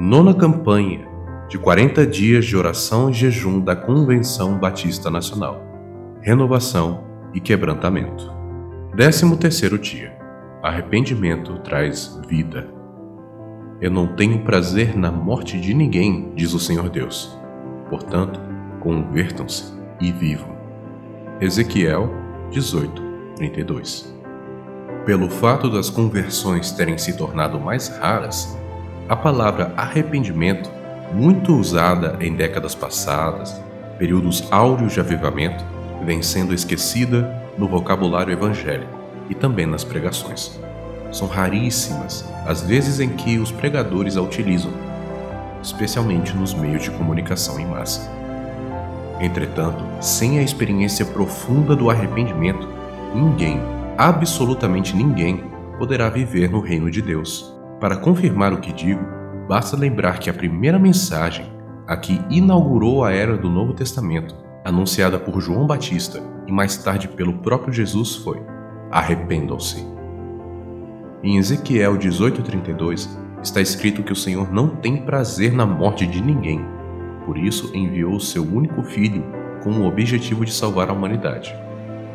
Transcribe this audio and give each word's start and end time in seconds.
Nona 0.00 0.32
campanha 0.32 1.08
de 1.48 1.58
40 1.58 2.06
dias 2.06 2.44
de 2.44 2.56
oração 2.56 3.10
e 3.10 3.12
jejum 3.12 3.58
da 3.58 3.74
Convenção 3.74 4.56
Batista 4.56 5.10
Nacional. 5.10 5.60
Renovação 6.20 7.02
e 7.34 7.40
quebrantamento. 7.40 8.32
Décimo 8.94 9.36
terceiro 9.36 9.76
dia. 9.76 10.16
Arrependimento 10.62 11.58
traz 11.64 12.16
vida. 12.28 12.68
Eu 13.80 13.90
não 13.90 14.14
tenho 14.14 14.44
prazer 14.44 14.96
na 14.96 15.10
morte 15.10 15.60
de 15.60 15.74
ninguém, 15.74 16.32
diz 16.36 16.54
o 16.54 16.60
Senhor 16.60 16.88
Deus. 16.88 17.36
Portanto, 17.90 18.38
convertam-se 18.78 19.74
e 20.00 20.12
vivam. 20.12 20.56
Ezequiel 21.40 22.08
18, 22.52 23.02
32 23.34 24.16
Pelo 25.04 25.28
fato 25.28 25.68
das 25.68 25.90
conversões 25.90 26.70
terem 26.70 26.96
se 26.96 27.16
tornado 27.16 27.58
mais 27.58 27.88
raras, 27.88 28.56
a 29.08 29.16
palavra 29.16 29.72
arrependimento, 29.74 30.70
muito 31.14 31.56
usada 31.56 32.18
em 32.20 32.34
décadas 32.34 32.74
passadas, 32.74 33.58
períodos 33.98 34.46
áureos 34.50 34.92
de 34.92 35.00
avivamento, 35.00 35.64
vem 36.04 36.20
sendo 36.20 36.52
esquecida 36.52 37.42
no 37.56 37.66
vocabulário 37.66 38.32
evangélico 38.32 38.98
e 39.30 39.34
também 39.34 39.64
nas 39.64 39.82
pregações. 39.82 40.60
São 41.10 41.26
raríssimas 41.26 42.28
as 42.46 42.60
vezes 42.60 43.00
em 43.00 43.08
que 43.08 43.38
os 43.38 43.50
pregadores 43.50 44.16
a 44.16 44.20
utilizam, 44.20 44.70
especialmente 45.62 46.36
nos 46.36 46.52
meios 46.52 46.82
de 46.82 46.90
comunicação 46.90 47.58
em 47.58 47.66
massa. 47.66 48.10
Entretanto, 49.18 49.82
sem 50.02 50.38
a 50.38 50.42
experiência 50.42 51.06
profunda 51.06 51.74
do 51.74 51.90
arrependimento, 51.90 52.68
ninguém, 53.14 53.58
absolutamente 53.96 54.94
ninguém, 54.94 55.42
poderá 55.78 56.10
viver 56.10 56.50
no 56.50 56.60
reino 56.60 56.90
de 56.90 57.00
Deus. 57.00 57.57
Para 57.80 57.96
confirmar 57.96 58.52
o 58.52 58.60
que 58.60 58.72
digo, 58.72 59.00
basta 59.46 59.76
lembrar 59.76 60.18
que 60.18 60.28
a 60.28 60.34
primeira 60.34 60.80
mensagem, 60.80 61.46
a 61.86 61.96
que 61.96 62.20
inaugurou 62.28 63.04
a 63.04 63.12
era 63.12 63.36
do 63.36 63.48
Novo 63.48 63.72
Testamento, 63.72 64.34
anunciada 64.64 65.16
por 65.16 65.40
João 65.40 65.64
Batista 65.64 66.20
e 66.48 66.52
mais 66.52 66.76
tarde 66.76 67.06
pelo 67.06 67.34
próprio 67.34 67.72
Jesus, 67.72 68.16
foi: 68.16 68.42
Arrependam-se. 68.90 69.86
Em 71.22 71.36
Ezequiel 71.36 71.96
18:32 71.96 73.08
está 73.40 73.60
escrito 73.60 74.02
que 74.02 74.12
o 74.12 74.16
Senhor 74.16 74.52
não 74.52 74.68
tem 74.68 74.96
prazer 74.96 75.52
na 75.52 75.64
morte 75.64 76.04
de 76.04 76.20
ninguém. 76.20 76.60
Por 77.24 77.38
isso 77.38 77.70
enviou 77.76 78.16
o 78.16 78.20
seu 78.20 78.42
único 78.42 78.82
filho 78.82 79.24
com 79.62 79.70
o 79.70 79.86
objetivo 79.86 80.44
de 80.44 80.52
salvar 80.52 80.90
a 80.90 80.92
humanidade. 80.92 81.54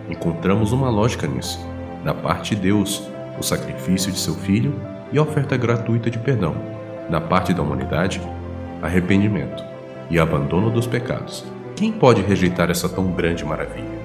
Encontramos 0.09 0.73
uma 0.73 0.89
lógica 0.89 1.25
nisso. 1.25 1.59
Da 2.03 2.14
parte 2.14 2.53
de 2.53 2.64
Deus, 2.64 3.09
o 3.39 3.44
sacrifício 3.44 4.11
de 4.11 4.19
seu 4.19 4.34
filho 4.34 4.73
e 5.14 5.19
oferta 5.19 5.56
gratuita 5.56 6.09
de 6.09 6.17
perdão. 6.17 6.56
Da 7.08 7.22
parte 7.22 7.53
da 7.53 7.61
humanidade, 7.61 8.19
arrependimento 8.81 9.64
e 10.09 10.19
abandono 10.19 10.72
dos 10.72 10.88
pecados. 10.88 11.45
Quem 11.75 11.92
pode 11.92 12.22
rejeitar 12.22 12.72
essa 12.72 12.89
tão 12.89 13.11
grande 13.11 13.45
maravilha? 13.45 14.03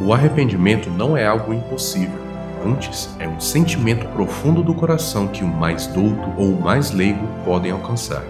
O 0.00 0.14
arrependimento 0.14 0.88
não 0.88 1.16
é 1.16 1.26
algo 1.26 1.52
impossível. 1.52 2.18
Antes, 2.64 3.14
é 3.18 3.26
um 3.26 3.40
sentimento 3.40 4.06
profundo 4.08 4.62
do 4.62 4.74
coração 4.74 5.26
que 5.26 5.42
o 5.42 5.48
mais 5.48 5.86
douto 5.88 6.32
ou 6.36 6.52
o 6.52 6.60
mais 6.60 6.90
leigo 6.90 7.26
podem 7.44 7.72
alcançar. 7.72 8.22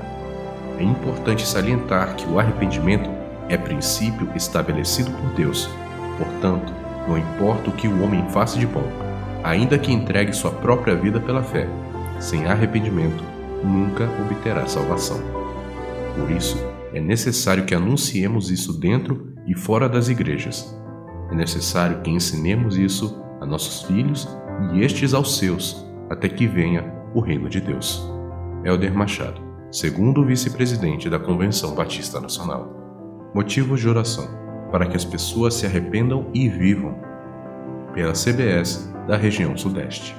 É 0.79 0.83
importante 0.83 1.47
salientar 1.47 2.15
que 2.15 2.27
o 2.27 2.39
arrependimento 2.39 3.11
é 3.49 3.57
princípio 3.57 4.29
estabelecido 4.35 5.11
por 5.11 5.31
Deus. 5.35 5.69
Portanto, 6.17 6.73
não 7.07 7.19
importa 7.19 7.71
o 7.71 7.73
que 7.73 7.89
o 7.89 8.03
homem 8.03 8.25
faça 8.31 8.59
de 8.59 8.67
bom, 8.67 8.89
ainda 9.43 9.79
que 9.79 9.93
entregue 9.93 10.33
sua 10.33 10.51
própria 10.51 10.95
vida 10.95 11.21
pela 11.21 11.43
fé, 11.43 11.69
sem 12.19 12.47
arrependimento, 12.47 13.25
nunca 13.65 14.05
obterá 14.23 14.67
salvação. 14.67 15.21
Por 16.17 16.31
isso, 16.31 16.59
é 16.93 17.01
necessário 17.01 17.65
que 17.65 17.75
anunciemos 17.75 18.51
isso 18.51 18.79
dentro 18.79 19.33
e 19.47 19.55
fora 19.55 19.89
das 19.89 20.09
igrejas. 20.09 20.77
É 21.31 21.35
necessário 21.35 22.01
que 22.01 22.11
ensinemos 22.11 22.77
isso 22.77 23.23
a 23.41 23.47
nossos 23.47 23.83
filhos 23.83 24.29
e 24.73 24.83
estes 24.83 25.15
aos 25.15 25.39
seus, 25.39 25.87
até 26.11 26.29
que 26.29 26.47
venha 26.47 26.93
o 27.15 27.21
reino 27.21 27.49
de 27.49 27.61
Deus. 27.61 28.05
Helder 28.65 28.95
Machado, 28.95 29.41
segundo 29.71 30.25
vice-presidente 30.25 31.09
da 31.09 31.19
Convenção 31.19 31.75
Batista 31.75 32.21
Nacional. 32.21 33.31
Motivos 33.35 33.81
de 33.81 33.89
oração: 33.89 34.29
para 34.71 34.87
que 34.87 34.97
as 34.97 35.05
pessoas 35.05 35.55
se 35.55 35.67
arrependam 35.67 36.27
e 36.35 36.49
vivam. 36.49 37.10
Pela 37.93 38.13
CBS 38.15 38.89
da 39.09 39.17
região 39.17 39.57
Sudeste. 39.57 40.15